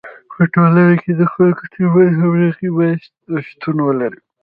[0.33, 2.99] په ټولنه کي د خلکو ترمنځ همږغي باید
[3.47, 4.19] شتون ولري.